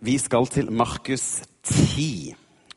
[0.00, 2.34] Vi skal til Markus 10.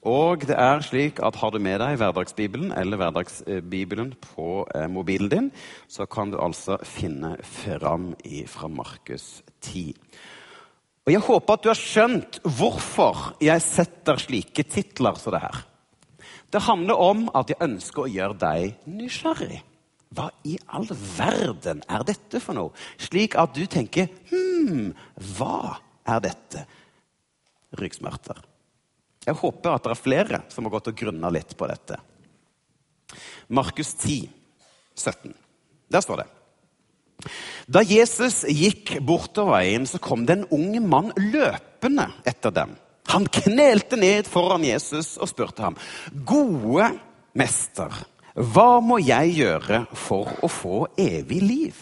[0.07, 5.29] Og det er slik at Har du med deg hverdagsbibelen eller hverdagsbibelen på eh, mobilen
[5.29, 5.51] din,
[5.87, 8.13] så kan du altså finne fram
[8.47, 9.93] fra Markus 10.
[11.05, 15.65] Og Jeg håper at du har skjønt hvorfor jeg setter slike titler som det her.
[16.53, 19.63] Det handler om at jeg ønsker å gjøre deg nysgjerrig.
[20.15, 22.71] Hva i all verden er dette for noe?
[22.97, 24.93] Slik at du tenker Hm,
[25.35, 25.75] hva
[26.07, 26.63] er dette?
[27.77, 28.39] Ryggsmerter.
[29.25, 31.99] Jeg håper at det er flere som har gått og grunna litt på dette.
[33.53, 34.29] Markus 10,
[34.95, 35.33] 17.
[35.89, 36.29] Der står det.
[37.69, 42.77] Da Jesus gikk bortover veien, så kom det en ung mann løpende etter dem.
[43.09, 45.77] Han knelte ned foran Jesus og spurte ham,
[46.13, 46.91] 'Gode
[47.33, 47.93] mester,
[48.33, 51.81] hva må jeg gjøre for å få evig liv?'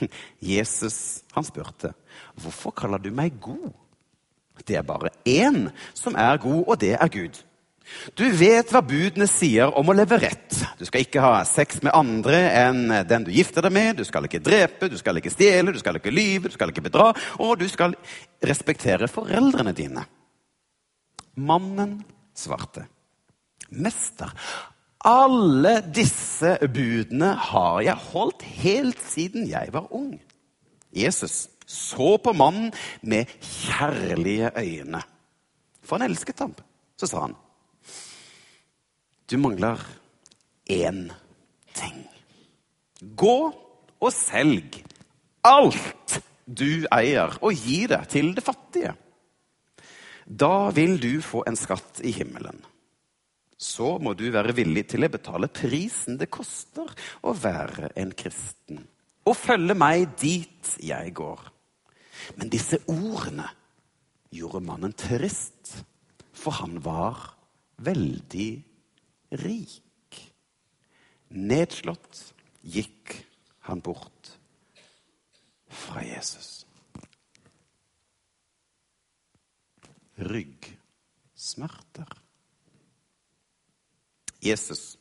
[0.54, 1.94] Jesus han spurte,
[2.34, 3.81] 'Hvorfor kaller du meg god?'
[4.66, 7.40] Det er bare én som er god, og det er Gud.
[8.16, 10.56] Du vet hva budene sier om å leve rett.
[10.78, 14.00] Du skal ikke ha sex med andre enn den du gifter deg med.
[14.00, 16.84] Du skal ikke drepe, du skal ikke stjele, du skal ikke lyve, du skal ikke
[16.86, 17.10] bedra.
[17.42, 17.96] Og du skal
[18.44, 20.06] respektere foreldrene dine.
[21.34, 21.98] Mannen
[22.36, 22.86] svarte.
[23.72, 24.32] Mester,
[25.08, 30.14] alle disse budene har jeg holdt helt siden jeg var ung.
[30.92, 32.70] Jesus så på mannen
[33.02, 35.02] med kjærlige øyne.
[35.82, 36.54] For han elsket ham.
[36.96, 37.36] Så sa han,
[39.30, 39.80] du mangler
[40.70, 41.06] én
[41.74, 42.02] ting.
[43.00, 43.38] Gå
[44.02, 44.82] og selg
[45.42, 48.92] alt du eier, og gi det til det fattige.
[50.26, 52.60] Da vil du få en skatt i himmelen.
[53.62, 56.88] Så må du være villig til å betale prisen det koster
[57.22, 58.82] å være en kristen,
[59.28, 61.42] og følge meg dit jeg går.
[62.38, 63.48] Men disse ordene
[64.32, 65.84] gjorde mannen trist,
[66.32, 67.34] for han var
[67.82, 68.50] veldig
[69.42, 70.18] rik.
[71.32, 73.14] Nedslått gikk
[73.68, 74.34] han bort
[75.72, 76.66] fra Jesus.
[80.22, 82.10] Ryggsmerter.
[84.42, 84.96] Jesus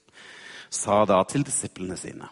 [0.71, 2.29] sa da til disiplene sine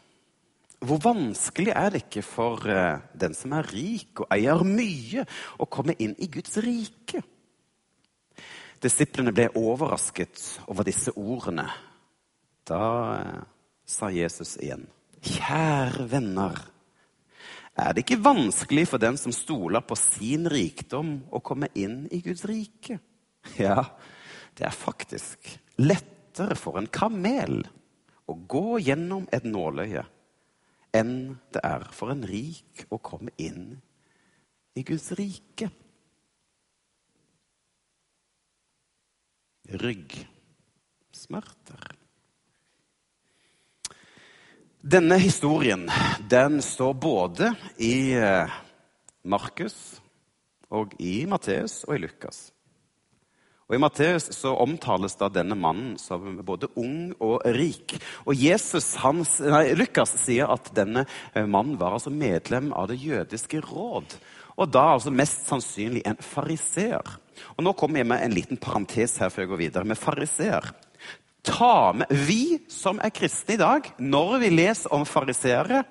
[0.80, 5.26] hvor vanskelig er det ikke for eh, den som er rik og eier mye,
[5.60, 7.22] å komme inn i Guds rike?
[8.80, 10.40] Disiplene ble overrasket
[10.72, 11.68] over disse ordene.
[12.64, 12.84] Da
[13.18, 13.42] eh,
[13.84, 14.86] sa Jesus igjen,
[15.20, 16.62] kjære venner,
[17.80, 22.22] er det ikke vanskelig for den som stoler på sin rikdom, å komme inn i
[22.24, 23.02] Guds rike?
[23.60, 23.84] Ja,
[24.56, 27.62] det er faktisk lettere for en kamel
[28.30, 30.06] å gå gjennom et nåløye
[30.96, 33.82] enn det er for en rik å komme inn
[34.78, 35.70] i Guds rike.
[39.70, 40.40] Ryggsmerter.
[44.80, 45.90] Denne historien
[46.32, 47.52] den står både
[47.84, 48.48] i eh,
[49.28, 50.00] Markus
[50.72, 52.54] og i Matteus og i Lukas.
[53.70, 57.94] Og I Matteus så omtales da denne mannen som både ung og rik.
[58.26, 62.98] Og Jesus, hans, nei, Lukas sier at denne eh, mannen var altså medlem av det
[62.98, 64.16] jødiske råd.
[64.58, 67.14] Og da altså mest sannsynlig en fariseer.
[67.60, 69.86] Og Nå kommer jeg med en liten parentes her før jeg går videre.
[69.86, 70.72] med fariseer.
[71.46, 75.86] Ta med Vi som er kristne i dag, når vi leser om fariseere,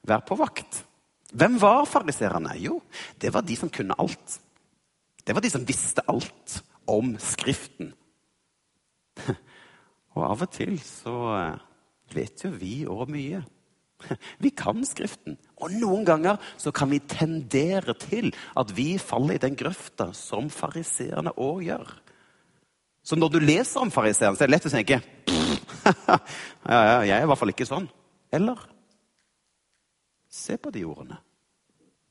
[0.00, 0.80] vær på vakt.
[1.28, 2.56] Hvem var fariseerne?
[2.56, 2.80] Jo,
[3.20, 4.40] det var de som kunne alt.
[5.22, 7.92] Det var de som visste alt om Skriften.
[10.16, 11.66] Og av og til så eh,
[12.12, 13.42] vet jo vi òg mye.
[14.44, 15.38] Vi kan Skriften.
[15.62, 20.50] Og noen ganger så kan vi tendere til at vi faller i den grøfta som
[20.50, 21.92] fariseerne òg gjør.
[23.06, 24.98] Så når du leser om fariseerne, så er det lett å tenke
[25.86, 26.18] ja,
[26.66, 27.88] ja, jeg er i hvert fall ikke sånn.
[28.34, 28.60] Eller
[30.32, 31.18] se på de ordene.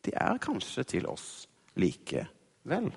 [0.05, 1.45] De er kanskje til oss
[1.79, 2.89] likevel.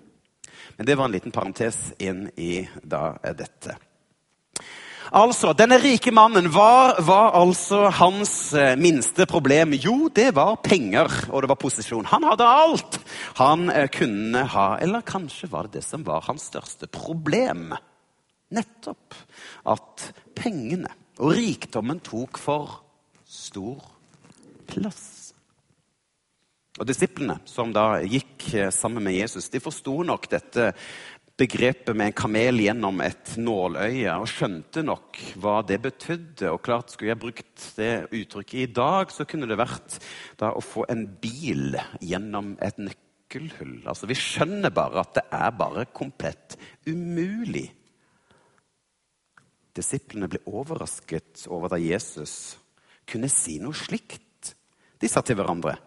[0.76, 3.76] Men det var en liten parentes inn i da, dette.
[5.14, 9.76] Altså, Denne rike mannen, hva var altså hans eh, minste problem?
[9.76, 12.08] Jo, det var penger, og det var posisjon.
[12.10, 12.98] Han hadde alt
[13.38, 14.68] han eh, kunne ha.
[14.82, 17.76] Eller kanskje var det det som var hans største problem.
[18.54, 19.14] Nettopp
[19.70, 20.90] at pengene
[21.22, 22.80] og rikdommen tok for
[23.22, 23.84] stor
[24.70, 25.13] plass.
[26.74, 30.72] Og Disiplene som da gikk eh, sammen med Jesus, de forsto nok dette
[31.38, 36.50] begrepet med en kamel gjennom et nåløye og skjønte nok hva det betydde.
[36.50, 40.00] Og klart, Skulle jeg brukt det uttrykket i dag, så kunne det vært
[40.40, 43.80] da å få en bil gjennom et nøkkelhull.
[43.86, 47.68] Altså, Vi skjønner bare at det er bare komplett umulig.
[49.74, 52.56] Disiplene ble overrasket over da Jesus
[53.06, 54.54] kunne si noe slikt.
[54.98, 55.78] De sa til hverandre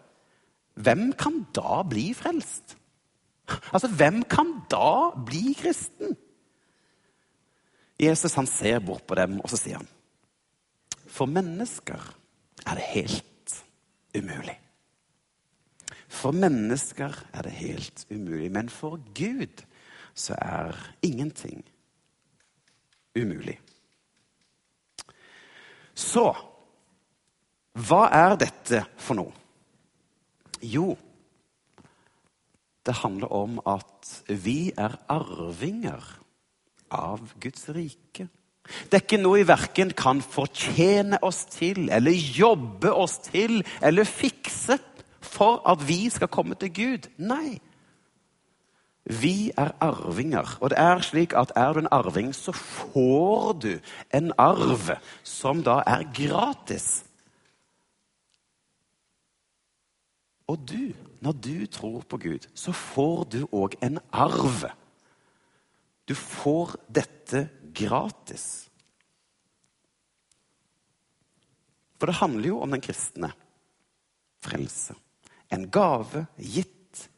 [0.78, 2.76] hvem kan da bli frelst?
[3.72, 6.16] Altså, hvem kan da bli kristen?
[7.98, 9.88] Jesus han ser bort på dem, og så sier han
[11.08, 12.02] For mennesker
[12.66, 13.56] er det helt
[14.14, 14.58] umulig.
[16.08, 19.64] For mennesker er det helt umulig, men for Gud
[20.14, 21.64] så er ingenting
[23.18, 23.58] umulig.
[25.94, 26.30] Så
[27.78, 29.34] hva er dette for noe?
[30.62, 30.96] Jo,
[32.86, 36.04] det handler om at vi er arvinger
[36.90, 38.28] av Guds rike.
[38.88, 44.08] Det er ikke noe vi verken kan fortjene oss til eller jobbe oss til eller
[44.08, 44.78] fikse
[45.24, 47.08] for at vi skal komme til Gud.
[47.20, 47.58] Nei.
[49.08, 50.58] Vi er arvinger.
[50.60, 53.70] Og det er slik at er du en arving, så får du
[54.14, 54.90] en arv
[55.24, 57.07] som da er gratis.
[60.48, 64.64] Og du, når du tror på Gud, så får du òg en arv.
[66.08, 68.68] Du får dette gratis.
[71.98, 73.32] For det handler jo om den kristne
[74.40, 74.94] frelse.
[75.52, 77.08] En gave gitt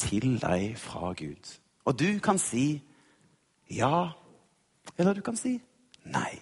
[0.00, 1.52] til deg fra Gud.
[1.86, 2.80] Og du kan si
[3.72, 4.10] ja,
[4.98, 5.54] eller du kan si
[6.04, 6.40] nei.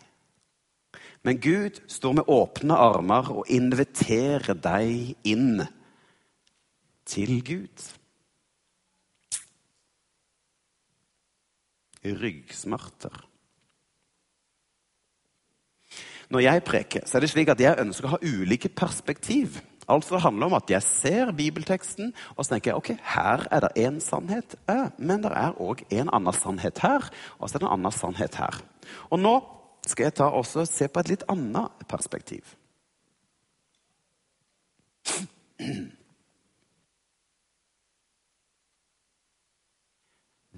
[1.23, 5.61] Men Gud står med åpne armer og inviterer deg inn
[7.11, 7.89] til Gud.
[12.05, 13.27] Ryggsmerter.
[16.31, 19.59] Når jeg preker, så er det slik at jeg ønsker å ha ulike perspektiv.
[19.91, 23.65] Altså Det handler om at jeg ser bibelteksten og så tenker jeg, ok, her er
[23.65, 24.55] det én sannhet,
[24.99, 27.11] men det er òg en annen sannhet her.
[27.41, 28.61] Og så er det en annen sannhet her.
[29.11, 29.35] Og nå
[29.89, 32.55] skal jeg ta også se på et litt annet perspektiv.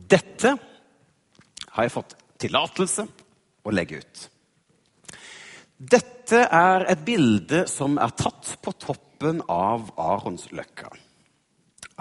[0.08, 0.56] Dette
[1.72, 3.06] har jeg fått tillatelse
[3.62, 4.26] å legge ut.
[5.82, 10.92] Dette er et bilde som er tatt på toppen av Aronsløkka.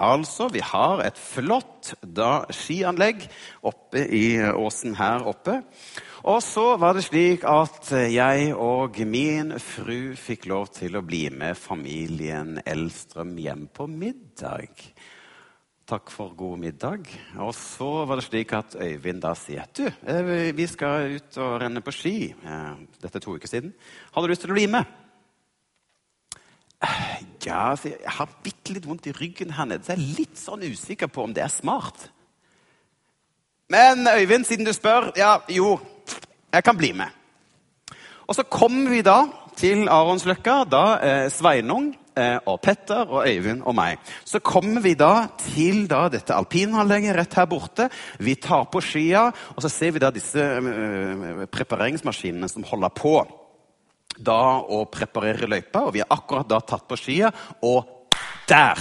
[0.02, 3.26] Altså, vi har et flott da, skianlegg
[3.68, 5.60] oppe i åsen her oppe.
[6.30, 11.26] Og så var det slik at jeg og min fru fikk lov til å bli
[11.34, 14.70] med familien Elstrøm hjem på middag.
[15.92, 17.04] Takk for god middag.
[17.36, 21.60] Og så var det slik at Øyvind da sier du, eh, vi skal ut og
[21.60, 22.32] renne på ski.
[22.32, 23.74] Eh, dette er to uker siden.
[24.12, 24.84] Har du lyst til å bli med?
[26.82, 30.38] Eh, ja, jeg har bitte litt vondt i ryggen her nede, så jeg er litt
[30.38, 32.08] sånn usikker på om det er smart.
[33.68, 35.78] Men Øyvind, siden du spør, ja, jo,
[36.52, 37.08] jeg kan bli med.
[38.26, 41.92] Og så kommer vi da til Aronsløkka, da eh, Sveinung
[42.46, 44.00] og Petter og Øyvind og meg.
[44.24, 47.88] Så kommer vi da til da dette alpinanlegget rett her borte.
[48.20, 53.14] Vi tar på skia, og så ser vi da disse uh, prepareringsmaskinene som holder på
[54.18, 55.86] da å preparere løypa.
[55.86, 57.32] Og vi har akkurat da tatt på skia,
[57.64, 58.12] og
[58.48, 58.80] der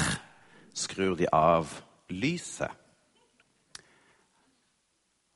[0.76, 1.72] skrur de av
[2.12, 2.80] lyset.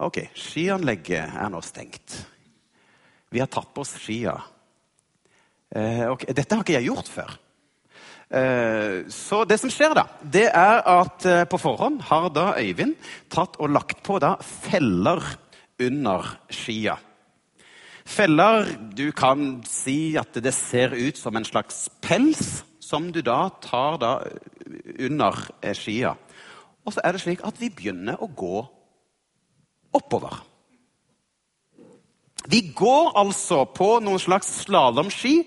[0.03, 2.17] Ok, skianlegget er nå stengt.
[3.31, 4.35] Vi har tatt på oss skia.
[5.75, 7.35] Uh, okay, dette har ikke jeg gjort før.
[8.29, 12.95] Eh, så det som skjer, da, det er at eh, på forhånd har da Øyvind
[13.29, 15.21] tatt og lagt på da feller
[15.81, 16.97] under skia.
[18.05, 23.49] Feller Du kan si at det ser ut som en slags pels som du da
[23.61, 24.11] tar da
[24.99, 26.15] under eh, skia.
[26.85, 28.61] Og så er det slik at vi begynner å gå
[29.95, 30.41] oppover.
[32.45, 35.39] Vi går altså på noen slags slalåmski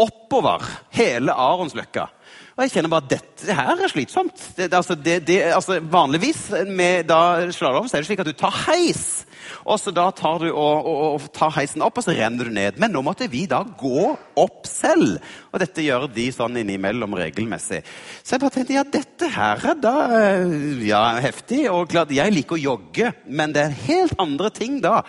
[0.00, 0.64] oppover
[0.96, 2.10] hele Aronsløkka.
[2.56, 4.40] Og jeg kjenner bare at dette her er slitsomt.
[4.56, 7.10] Det, altså, det, det, altså, vanligvis med
[7.52, 9.26] slalåm er det slik at du tar heis.
[9.68, 12.54] Og så da tar du og, og, og tar heisen opp, og så renner du
[12.56, 12.80] ned.
[12.80, 14.06] Men nå måtte vi da gå
[14.40, 15.18] opp selv.
[15.52, 17.82] Og dette gjør de sånn innimellom regelmessig.
[18.22, 21.66] Så jeg bare tenkte ja, dette her er da eh, ja, heftig.
[21.72, 25.02] Og klart, jeg liker å jogge, men det er helt andre ting da.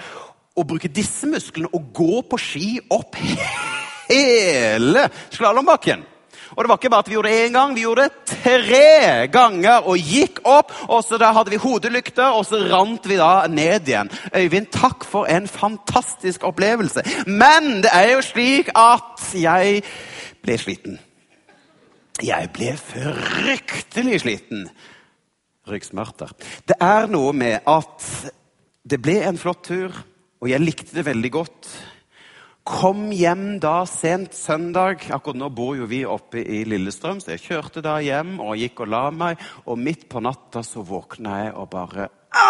[0.58, 3.16] Å bruke disse musklene og gå på ski opp
[4.10, 6.06] hele slalåmbakken.
[6.58, 9.28] Og det var ikke bare at vi gjorde det én gang, vi gjorde det tre
[9.30, 9.86] ganger.
[9.86, 13.90] Og gikk opp, og så da hadde vi hodelykter, og så rant vi da ned
[13.90, 14.10] igjen.
[14.34, 17.04] Øyvind, takk for en fantastisk opplevelse.
[17.28, 19.84] Men det er jo slik at jeg
[20.42, 20.98] ble sliten.
[22.26, 24.66] Jeg ble fryktelig sliten.
[25.68, 26.32] Ryggsmerter.
[26.66, 28.10] Det er noe med at
[28.88, 29.92] det ble en flott tur,
[30.42, 31.70] og jeg likte det veldig godt.
[32.68, 35.06] Kom hjem da sent søndag.
[35.16, 38.82] Akkurat nå bor jo vi oppe i Lillestrøm, så jeg kjørte da hjem og gikk
[38.84, 39.40] og la meg.
[39.72, 42.44] Og midt på natta så våkna jeg og bare Au!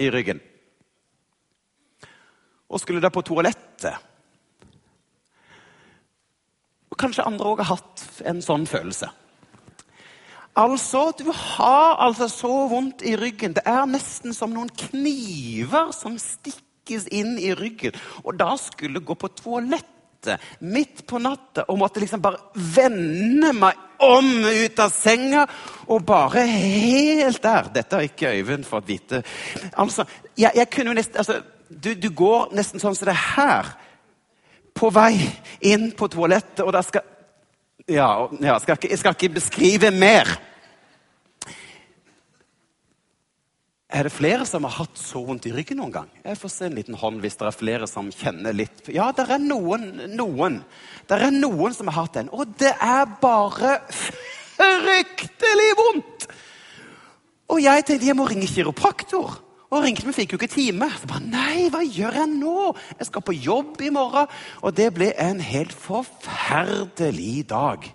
[0.00, 0.40] I ryggen.
[2.72, 3.92] Og skulle da på toalettet.
[6.88, 9.10] Og kanskje andre òg har hatt en sånn følelse.
[10.56, 13.52] Altså, Du har altså så vondt i ryggen.
[13.60, 17.96] Det er nesten som noen kniver som stikker stikkes inn i ryggen.
[18.24, 23.76] Og da skulle gå på toalettet midt på natta og måtte liksom bare vende meg
[24.02, 25.44] om ut av senga
[25.88, 29.22] og bare helt der Dette har ikke Øyvind fått vite.
[29.76, 30.04] Altså,
[30.36, 33.74] jeg, jeg kunne jo nesten altså, du, du, går nesten sånn som det her.
[34.78, 35.18] På vei
[35.66, 37.02] inn på toalettet, og da skal
[37.88, 40.30] Ja, ja skal ikke, jeg skal ikke beskrive mer.
[43.88, 46.08] Er det flere som har hatt så vondt i ryggen noen gang?
[46.20, 49.24] Jeg får se en liten hånd hvis det er flere som kjenner litt Ja, det
[49.32, 49.86] er noen.
[50.12, 50.58] noen.
[51.08, 52.28] Det er noen som har hatt den.
[52.28, 56.28] Og det er bare fryktelig vondt!
[57.48, 59.38] Og jeg tenkte jeg må ringe kiropraktor.
[59.68, 60.86] Og ringte, men fikk jo ikke time.
[61.00, 62.74] Så bare, Nei, hva gjør jeg nå?
[63.00, 64.28] Jeg skal på jobb i morgen.
[64.64, 67.88] Og det ble en helt forferdelig dag.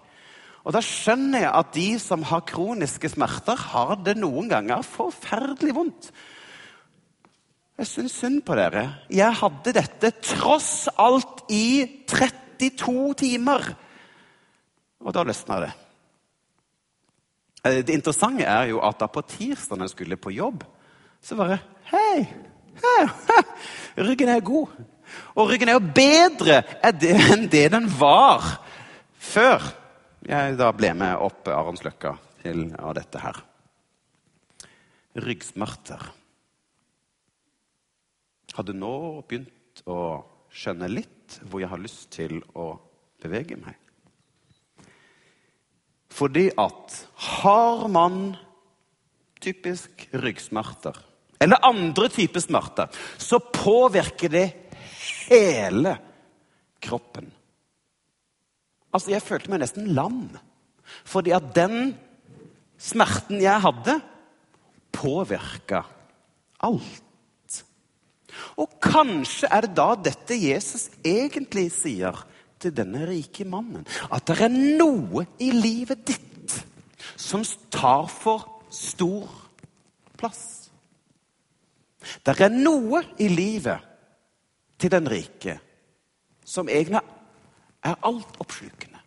[0.64, 5.76] Og da skjønner jeg at de som har kroniske smerter, har det noen ganger forferdelig
[5.76, 6.12] vondt.
[7.80, 8.86] Jeg syns synd på dere.
[9.12, 13.66] Jeg hadde dette tross alt i 32 timer.
[15.04, 15.74] Og da løsna det.
[17.66, 20.64] Eh, det interessante er jo at da på tirsdag jeg skulle på jobb,
[21.24, 21.60] så bare
[21.92, 22.24] Hei!
[22.82, 23.04] hei
[24.08, 24.72] ryggen er god.
[25.36, 28.46] Og ryggen er jo bedre enn det den var
[29.20, 29.62] før
[30.28, 32.14] jeg da ble med opp Aronsløkka
[32.44, 33.40] til dette her.
[35.24, 36.06] Ryggsmerter.
[38.54, 38.96] Hadde nå
[39.28, 40.00] begynt å
[40.54, 42.76] skjønne litt hvor jeg har lyst til å
[43.24, 43.80] bevege meg.
[46.14, 46.98] Fordi at
[47.34, 48.36] har man
[49.42, 50.96] typisk ryggsmerter,
[51.42, 54.46] eller andre typer smerter, så påvirker det
[55.26, 55.98] hele
[56.84, 57.33] kroppen.
[58.94, 60.28] Altså, Jeg følte meg nesten lam.
[61.06, 61.96] Fordi at den
[62.78, 63.98] smerten jeg hadde,
[64.94, 65.82] påvirka
[66.64, 67.64] alt.
[68.58, 72.18] Og kanskje er det da dette Jesus egentlig sier
[72.62, 73.86] til denne rike mannen.
[74.14, 76.58] At det er noe i livet ditt
[77.20, 79.30] som tar for stor
[80.18, 80.70] plass.
[82.24, 83.92] Det er noe i livet
[84.82, 85.58] til den rike
[86.44, 87.00] som egentlig
[87.84, 89.00] er altoppslukende.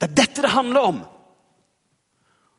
[0.00, 1.02] Det er dette det handler om.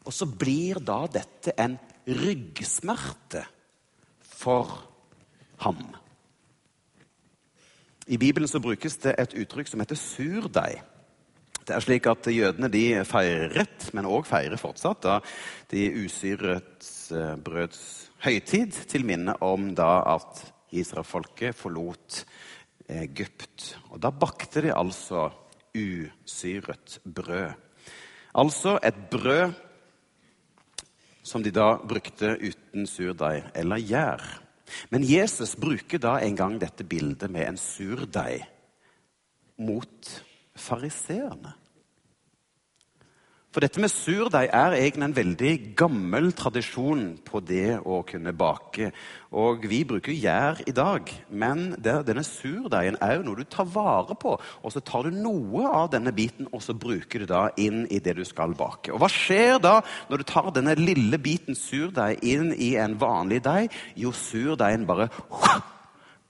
[0.05, 3.43] Og så blir da dette en ryggsmerte
[4.21, 4.69] for
[5.61, 5.81] ham.
[8.07, 10.81] I Bibelen så brukes det et uttrykk som heter surdeig.
[11.61, 15.19] Det er slik at Jødene de feiret, men òg feirer fortsatt, da,
[15.69, 17.83] de usyret eh, brøds
[18.25, 20.41] høytid, til minne om da at
[20.73, 22.23] israelfolket forlot
[22.91, 23.75] Egypt.
[23.91, 25.29] Og Da bakte de altså
[25.75, 27.53] usyret brød.
[28.35, 29.53] Altså et brød
[31.23, 34.23] som de da brukte uten surdeig eller gjær.
[34.89, 38.45] Men Jesus bruker da en gang dette bildet med en surdeig
[39.59, 40.11] mot
[40.55, 41.53] fariseerne.
[43.51, 48.93] For dette med surdeig er egentlig en veldig gammel tradisjon på det å kunne bake.
[49.35, 54.15] Og vi bruker gjær i dag, men denne surdeigen er jo noe du tar vare
[54.15, 54.37] på.
[54.39, 57.99] Og så tar du noe av denne biten og så bruker du da inn i
[57.99, 58.93] det du skal bake.
[58.95, 63.43] Og hva skjer da når du tar denne lille biten surdeig inn i en vanlig
[63.43, 63.67] deig?
[63.99, 65.11] Jo, surdeigen bare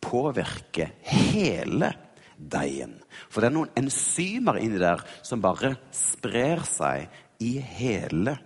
[0.02, 1.94] påvirker hele
[2.42, 2.98] deigen.
[3.30, 8.38] For det er noen enzymer inni der som bare sprer seg i hele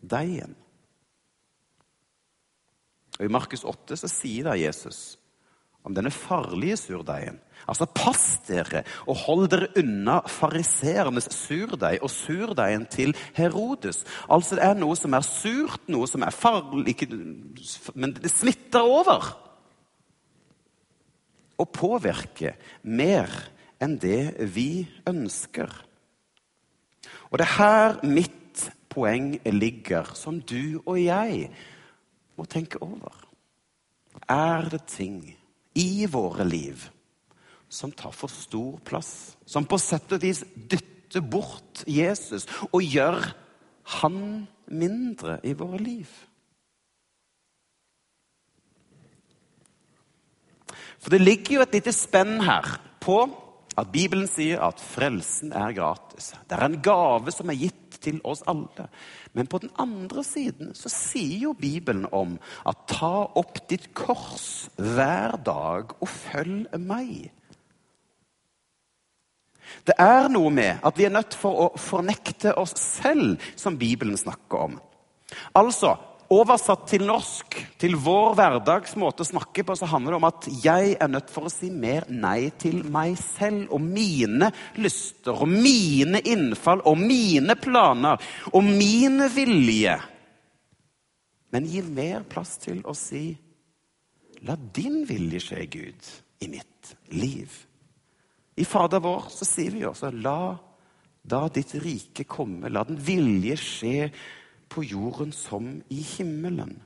[0.00, 0.56] deigen.
[3.18, 5.16] Og I Markus 8 så sier da Jesus
[5.82, 7.40] om denne farlige surdeigen.
[7.70, 14.02] Altså, pass dere og hold dere unna fariseernes surdeig og surdeigen til Herodes.
[14.30, 16.96] Altså, det er noe som er surt, noe som er farlig,
[17.94, 19.30] men det smitter over.
[21.62, 23.30] Og påvirker mer
[23.82, 25.70] enn det vi ønsker.
[27.30, 31.46] Og det er her mitt poeng ligger, som du og jeg
[32.36, 33.14] må tenke over.
[34.28, 35.22] Er det ting
[35.78, 36.82] i våre liv
[37.72, 39.36] som tar for stor plass.
[39.48, 43.24] Som på sett og vis dytter bort Jesus og gjør
[44.00, 44.18] han
[44.68, 46.10] mindre i våre liv.
[51.02, 53.24] For det ligger jo et lite spenn her på
[53.78, 56.32] at Bibelen sier at frelsen er gratis.
[56.46, 58.86] Det er en gave som er gitt til oss alle.
[59.32, 62.36] Men på den andre siden så sier jo Bibelen om
[62.68, 67.30] at ta opp ditt kors hver dag og følg meg.
[69.86, 74.18] Det er noe med at vi er nødt for å fornekte oss selv, som Bibelen
[74.20, 74.80] snakker om.
[75.56, 75.96] Altså,
[76.32, 80.46] Oversatt til norsk, til vår hverdags måte å snakke på, så handler det om at
[80.64, 84.48] jeg er nødt for å si mer nei til meg selv og mine
[84.80, 88.22] lyster og mine innfall og mine planer
[88.52, 89.98] og mine vilje.
[91.52, 93.26] Men gi mer plass til å si
[94.42, 96.06] La din vilje skje, Gud,
[96.42, 97.52] i mitt liv.
[98.58, 100.56] I Fader vår så sier vi også La
[101.22, 104.08] da ditt rike komme, la den vilje skje
[104.72, 106.78] på jorden som i himmelen.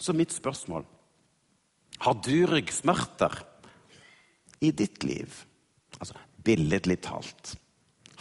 [0.00, 0.84] Så mitt spørsmål
[1.98, 3.38] Har du ryggsmerter
[4.60, 5.30] i ditt liv?
[6.00, 7.54] Altså billedlig talt.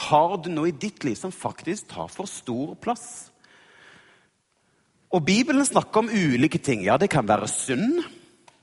[0.08, 3.32] Har du noe i ditt liv som faktisk tar for stor plass?
[5.14, 6.86] Og Bibelen snakker om ulike ting.
[6.86, 8.04] Ja, det kan være synd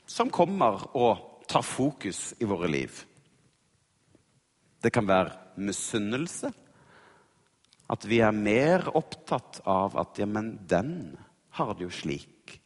[0.07, 3.03] som kommer og tar fokus i våre liv.
[4.83, 6.55] Det kan være misunnelse.
[7.91, 10.93] At vi er mer opptatt av at ja, men den
[11.59, 12.61] har det jo slik.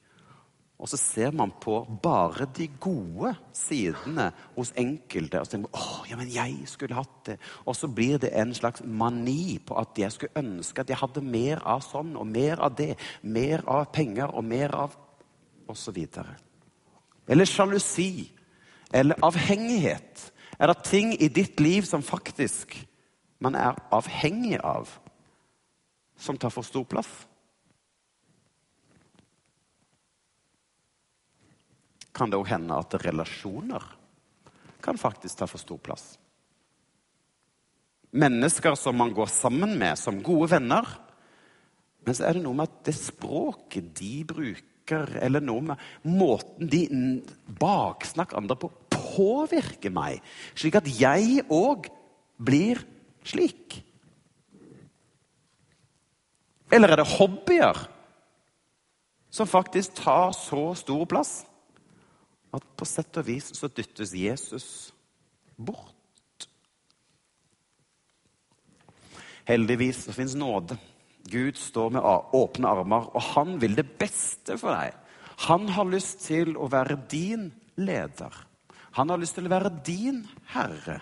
[0.84, 5.40] Og så ser man på bare de gode sidene hos enkelte.
[5.40, 7.36] Og så tenker man, åh, ja, men jeg skulle hatt det.
[7.64, 11.22] Og så blir det en slags mani på at jeg skulle ønske at jeg hadde
[11.24, 12.90] mer av sånn og mer av det.
[13.22, 15.00] Mer av penger og mer av
[15.64, 16.34] Og så videre.
[17.24, 18.28] Eller sjalusi.
[18.92, 20.26] Eller avhengighet.
[20.60, 22.76] Er det ting i ditt liv som faktisk
[23.40, 24.90] man er avhengig av?
[26.16, 27.10] Som tar for stor plass?
[32.14, 33.86] Kan det òg hende at relasjoner
[34.84, 36.12] kan faktisk ta for stor plass?
[38.14, 40.86] Mennesker som man går sammen med som gode venner.
[42.06, 46.68] Men så er det noe med at det språket de bruker, eller noe med måten
[46.70, 46.84] de
[47.58, 50.20] baksnakker andre på, påvirker meg.
[50.54, 51.88] Slik at jeg òg
[52.38, 52.84] blir
[53.26, 53.80] slik.
[56.74, 57.78] Eller er det hobbyer
[59.34, 61.34] som faktisk tar så stor plass
[62.54, 64.66] at på sett og vis så dyttes Jesus
[65.54, 66.48] bort?
[69.46, 70.78] Heldigvis så fins nåde.
[71.30, 72.04] Gud står med
[72.36, 74.96] åpne armer, og han vil det beste for deg.
[75.48, 77.48] Han har lyst til å være din
[77.80, 78.34] leder.
[78.94, 81.00] Han har lyst til å være din herre.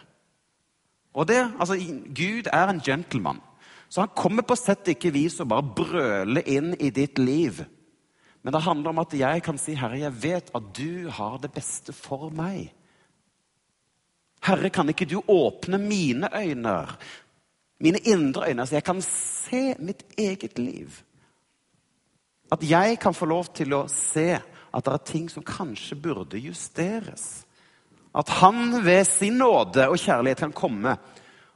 [1.12, 1.76] Og det, altså,
[2.16, 3.42] Gud er en gentleman.
[3.92, 7.58] Så han kommer på sett ikke vis og bare brøler inn i ditt liv.
[8.40, 11.52] Men det handler om at jeg kan si, 'Herre, jeg vet at du har det
[11.52, 12.72] beste for meg'.
[14.42, 16.88] Herre, kan ikke du åpne mine øyne,
[17.80, 21.02] mine indre øyne, så jeg kan se mitt eget liv?
[22.52, 24.40] At jeg kan få lov til å se
[24.74, 27.44] at det er ting som kanskje burde justeres.
[28.14, 30.96] At han ved sin nåde og kjærlighet kan komme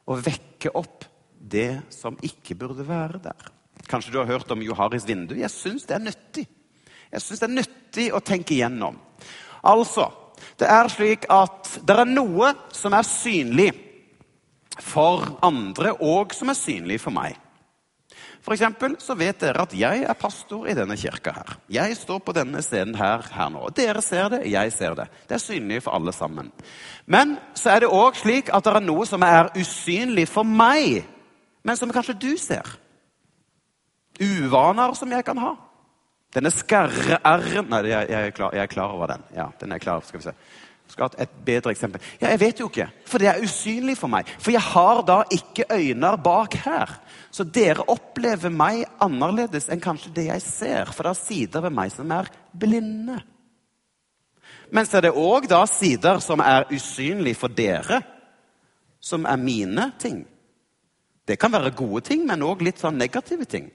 [0.06, 3.48] og vekke opp det som ikke burde være der.
[3.86, 5.36] Kanskje du har hørt om Joharis vindu.
[5.38, 6.46] Jeg syns det er nyttig.
[7.12, 8.98] Jeg synes det er nyttig å tenke igjennom.
[9.66, 10.08] Altså,
[10.58, 13.70] det er slik at det er noe som er synlig
[14.82, 17.38] for andre, og som er synlig for meg.
[18.46, 21.56] For eksempel så vet dere at jeg er pastor i denne kirka her.
[21.72, 23.64] Jeg står på denne scenen her, her nå.
[23.74, 25.08] Dere ser det, jeg ser det.
[25.26, 26.52] Det er synlig for alle sammen.
[27.10, 31.02] Men så er det òg slik at det er noe som er usynlig for meg
[31.66, 32.76] men som kanskje du ser.
[34.22, 35.56] Uvaner som jeg kan ha.
[36.36, 39.26] Denne skarre-r-en Nei, jeg, jeg, er klar, jeg, er klar, over den.
[39.34, 40.04] Ja, den er klar.
[40.06, 40.34] Skal vi se.
[40.86, 42.02] Skal ha et bedre eksempel.
[42.20, 44.28] Ja, Jeg vet jo ikke, for det er usynlig for meg.
[44.38, 46.92] For jeg har da ikke øyne bak her.
[47.34, 50.92] Så dere opplever meg annerledes enn kanskje det jeg ser.
[50.92, 53.18] For det er sider ved meg som er blinde.
[54.70, 58.00] Men det er òg sider som er usynlige for dere,
[59.00, 60.24] som er mine ting.
[61.26, 63.70] Det kan være gode ting, men òg litt sånn negative ting.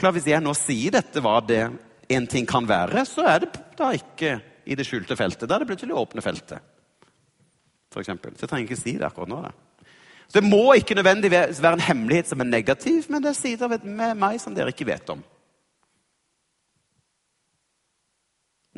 [0.00, 1.66] Klar, Hvis jeg nå sier dette hva det
[2.10, 5.48] en ting kan være, så er det da ikke i det skjulte feltet.
[5.48, 6.62] Da er det plutselig åpne feltet.
[7.90, 8.36] For eksempel.
[8.36, 9.42] så jeg trenger ikke si det akkurat nå.
[9.42, 9.52] Da.
[10.30, 13.68] Så Det må ikke nødvendigvis være en hemmelighet som er negativ, men det er sider
[13.84, 15.22] med meg som dere ikke vet om.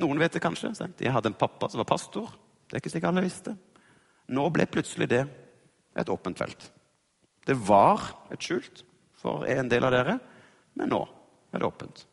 [0.00, 0.74] Noen vet det kanskje.
[0.74, 1.00] Sant?
[1.00, 2.32] Jeg hadde en pappa som var pastor.
[2.66, 3.56] Det er ikke sikkert alle visste.
[4.32, 5.26] Nå ble plutselig det
[5.94, 6.70] et åpent felt.
[7.46, 8.84] Det var et skjult
[9.18, 10.16] for en del av dere,
[10.78, 11.02] men nå
[11.52, 12.04] er det åpent.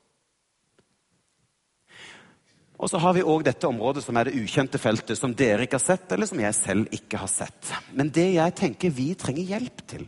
[2.80, 5.76] Og så har vi òg dette området som er det ukjente feltet, som dere ikke
[5.76, 7.74] har sett, eller som jeg selv ikke har sett.
[7.92, 10.06] Men det jeg tenker vi trenger hjelp til,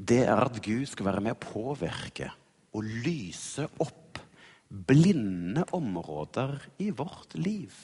[0.00, 2.30] det er at Gud skal være med å påvirke
[2.72, 4.22] og lyse opp
[4.70, 7.74] blinde områder i vårt liv.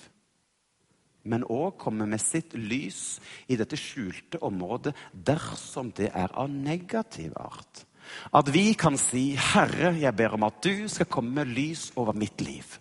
[1.26, 3.18] Men òg komme med sitt lys
[3.50, 7.84] i dette skjulte området dersom det er av negativ art.
[8.32, 12.12] At vi kan si, 'Herre, jeg ber om at du skal komme med lys over
[12.12, 12.78] mitt liv.'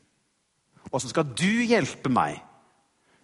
[0.91, 2.41] Og så skal du hjelpe meg,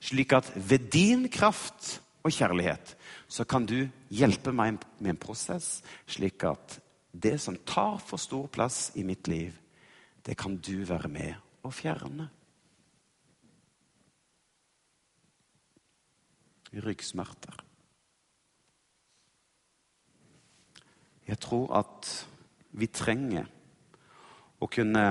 [0.02, 2.96] slik at ved din kraft og kjærlighet
[3.28, 6.80] så kan du hjelpe meg med en prosess, slik at
[7.14, 9.54] det som tar for stor plass i mitt liv,
[10.26, 12.30] det kan du være med å fjerne.
[16.72, 17.58] Ryggsmerter.
[21.28, 22.08] Jeg tror at
[22.80, 23.48] vi trenger
[24.62, 25.06] å kunne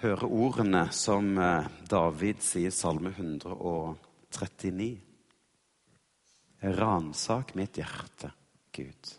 [0.00, 4.90] høre ordene som eh, David sier i Salme 139.
[6.76, 8.32] Ransak mitt hjerte,
[8.76, 9.12] Gud.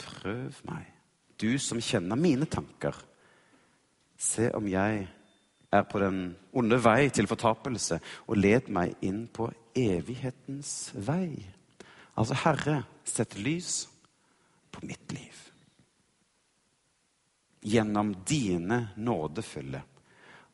[0.00, 0.86] Prøv meg,
[1.40, 2.96] du som kjenner mine tanker.
[4.20, 5.06] Se om jeg
[5.70, 6.22] er på den
[6.56, 11.38] onde vei til fortapelse, og led meg inn på evighetens vei.
[12.18, 13.84] Altså, Herre, sett lys
[14.72, 15.36] på mitt liv.
[17.60, 19.82] Gjennom dine nådefulle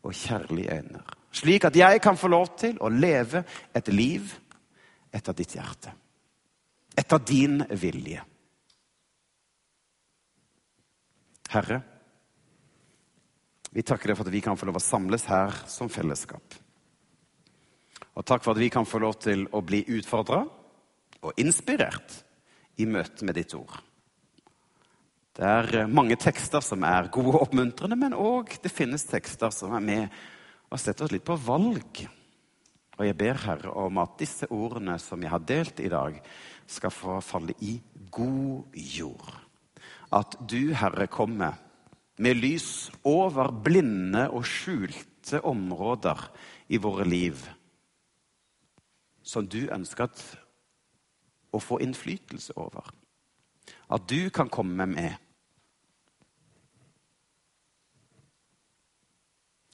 [0.02, 1.02] og kjærlige øyne.
[1.36, 4.30] Slik at jeg kan få lov til å leve et liv
[5.12, 5.92] etter ditt hjerte.
[6.96, 8.22] Etter din vilje.
[11.52, 11.80] Herre,
[13.76, 16.54] vi takker deg for at vi kan få lov å samles her som fellesskap.
[18.16, 20.46] Og takk for at vi kan få lov til å bli utfordra
[21.20, 22.22] og inspirert
[22.80, 23.74] i møte med ditt ord.
[25.36, 29.52] Det er eh, mange tekster som er gode og oppmuntrende, men òg det finnes tekster
[29.52, 30.16] som er med
[30.72, 32.00] og setter oss litt på valg.
[32.96, 36.16] Og jeg ber Herre om at disse ordene som jeg har delt i dag,
[36.66, 37.76] skal få falle i
[38.10, 39.28] god jord.
[40.16, 41.60] At du, Herre, kommer
[42.16, 46.22] med lys over blinde og skjulte områder
[46.72, 47.42] i våre liv,
[49.26, 50.08] som du ønsker
[51.52, 52.88] å få innflytelse over.
[53.90, 55.16] At du kan komme med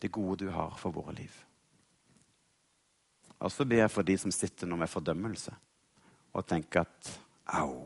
[0.02, 1.32] det gode du har for våre liv.
[3.42, 5.54] Og så ber jeg for de som sitter nå med fordømmelse
[6.32, 7.10] og tenker at
[7.58, 7.84] au,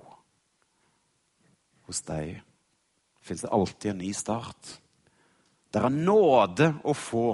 [1.89, 2.39] hos deg
[3.27, 4.71] fins det alltid en ny start.
[5.75, 7.27] Det er nåde å få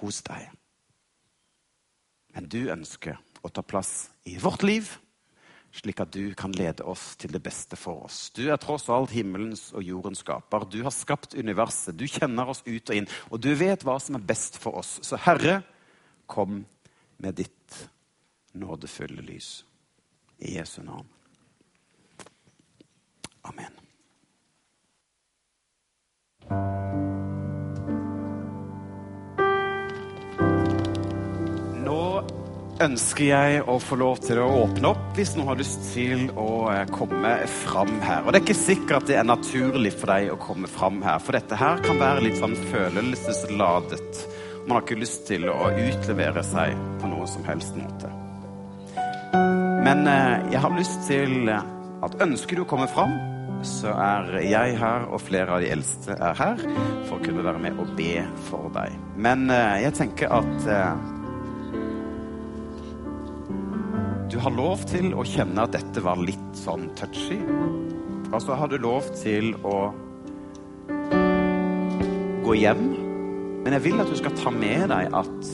[0.00, 0.46] hos deg.
[2.36, 4.90] Men du ønsker å ta plass i vårt liv
[5.74, 8.28] slik at du kan lede oss til det beste for oss.
[8.34, 10.66] Du er tross alt himmelens og jordens skaper.
[10.70, 11.96] Du har skapt universet.
[11.98, 14.98] Du kjenner oss ut og inn, og du vet hva som er best for oss.
[15.04, 15.60] Så Herre,
[16.28, 16.62] kom
[17.18, 17.82] med ditt
[18.58, 19.64] nådefulle lys.
[20.38, 21.08] I Jesu navn.
[23.48, 23.87] Amen.
[32.84, 36.68] Ønsker jeg å få lov til å åpne opp hvis noen har lyst til å
[36.72, 37.34] eh, komme
[37.64, 38.22] fram her.
[38.24, 41.18] Og det er ikke sikkert at det er naturlig for deg å komme fram her,
[41.22, 44.22] for dette her kan være litt sånn følelsesladet.
[44.68, 48.12] Man har ikke lyst til å utlevere seg på noen som helst måte.
[49.84, 53.16] Men eh, jeg har lyst til at ønsker du å komme fram,
[53.66, 56.64] så er jeg her, og flere av de eldste er her,
[57.08, 58.94] for å kunne være med og be for deg.
[59.18, 60.68] Men eh, jeg tenker at
[64.28, 67.40] du har lov til å kjenne at dette var litt sånn touchy.
[68.28, 69.88] Altså har du lov til å
[72.44, 72.84] gå hjem
[73.64, 75.48] Men jeg vil at du skal ta med deg at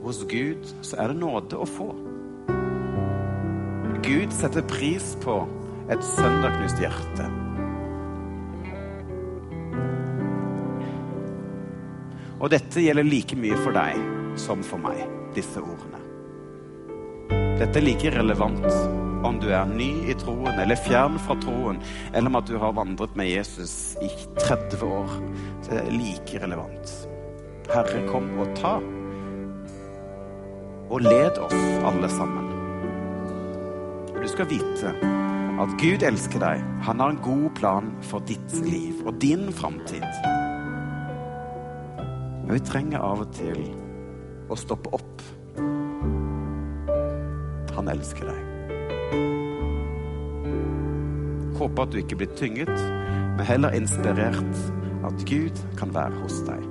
[0.00, 1.90] hos Gud så er det nåde å få.
[4.06, 5.36] Gud setter pris på
[5.92, 7.28] et søndagknust hjerte.
[12.40, 14.00] Og dette gjelder like mye for deg
[14.40, 15.02] som for meg,
[15.36, 16.00] disse ordene.
[17.60, 18.64] Dette er like relevant
[19.28, 21.80] om du er ny i troen eller fjern fra troen,
[22.14, 24.08] eller om at du har vandret med Jesus i
[24.40, 25.12] 30 år.
[25.68, 26.94] Det er like relevant.
[27.70, 28.78] Herre, kom og ta.
[30.90, 32.48] Og led oss alle sammen.
[34.16, 34.96] Du skal vite
[35.60, 36.64] at Gud elsker deg.
[36.88, 40.08] Han har en god plan for ditt liv og din framtid.
[42.50, 43.60] Men vi trenger av og til
[44.50, 45.20] å stoppe opp.
[47.76, 48.40] Han elsker deg.
[51.60, 52.74] Håper at du ikke blir tynget,
[53.36, 54.58] men heller inspirert
[55.06, 56.66] at Gud kan være hos deg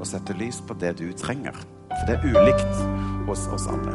[0.00, 1.62] og sette lys på det du trenger.
[1.92, 2.82] For det er ulikt
[3.30, 3.94] hos oss alle.